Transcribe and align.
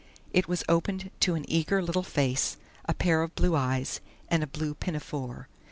It 0.33 0.47
was 0.47 0.63
opened 0.67 1.11
to 1.19 1.35
an 1.35 1.45
eager 1.47 1.79
little 1.79 2.01
face, 2.01 2.57
a 2.85 2.93
pair 2.95 3.21
of 3.21 3.35
blue 3.35 3.55
eyes, 3.55 3.99
and 4.29 4.41
a 4.41 4.47
blue 4.47 4.73
pinafore. 4.73 5.47